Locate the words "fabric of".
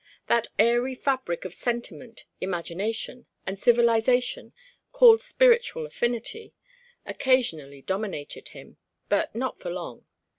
0.95-1.53